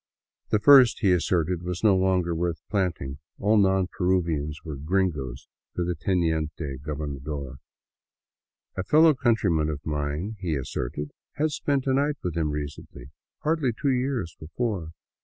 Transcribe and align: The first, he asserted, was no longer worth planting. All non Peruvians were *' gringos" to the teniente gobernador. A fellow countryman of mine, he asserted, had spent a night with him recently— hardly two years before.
The 0.49 0.57
first, 0.57 1.01
he 1.01 1.11
asserted, 1.13 1.61
was 1.61 1.83
no 1.83 1.95
longer 1.95 2.33
worth 2.33 2.59
planting. 2.71 3.19
All 3.37 3.55
non 3.55 3.85
Peruvians 3.85 4.61
were 4.65 4.75
*' 4.75 4.75
gringos" 4.89 5.47
to 5.75 5.83
the 5.83 5.93
teniente 5.93 6.77
gobernador. 6.81 7.59
A 8.75 8.83
fellow 8.83 9.13
countryman 9.13 9.69
of 9.69 9.85
mine, 9.85 10.37
he 10.39 10.55
asserted, 10.55 11.11
had 11.33 11.51
spent 11.51 11.85
a 11.85 11.93
night 11.93 12.15
with 12.23 12.35
him 12.35 12.49
recently— 12.49 13.11
hardly 13.43 13.73
two 13.79 13.91
years 13.91 14.35
before. 14.39 14.93